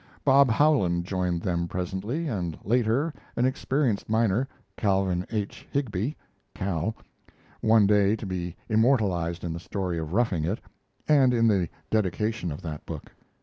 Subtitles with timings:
[0.25, 5.67] Bob Howland joined them presently, and later an experienced miner, Calvin H.
[5.71, 6.17] Higbie
[6.55, 6.95] (Cal),
[7.59, 10.59] one day to be immortalized in the story of 'Roughing It'
[11.07, 13.11] and in the dedication of that book.